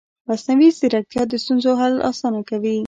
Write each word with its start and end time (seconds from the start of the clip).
مصنوعي 0.27 0.69
ځیرکتیا 0.79 1.23
د 1.27 1.33
ستونزو 1.43 1.71
حل 1.79 1.95
اسانه 2.09 2.41
کوي. 2.49 2.75